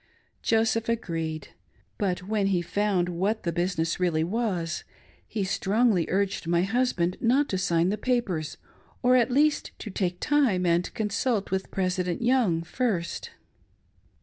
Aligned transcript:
Joseph 0.41 0.89
agreed; 0.89 1.49
but' 1.99 2.23
when 2.23 2.47
he 2.47 2.63
found 2.63 3.07
what 3.07 3.43
the 3.43 3.51
business 3.51 3.99
really 3.99 4.23
was, 4.23 4.83
he 5.27 5.43
strongly 5.43 6.07
urged 6.09 6.47
my 6.47 6.63
husband 6.63 7.17
not 7.21 7.47
to 7.49 7.59
sign 7.59 7.89
the 7.89 7.99
papers, 7.99 8.57
or, 9.03 9.15
at 9.15 9.29
least, 9.29 9.73
to 9.77 9.91
take 9.91 10.19
time 10.19 10.65
and 10.65 10.91
consult 10.95 11.51
with 11.51 11.69
President 11.69 12.23
Young 12.23 12.63
first. 12.63 13.29